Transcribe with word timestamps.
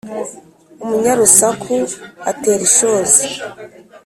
umunyarusaku 0.83 1.75
atera 2.31 2.61
ishozi. 2.69 3.23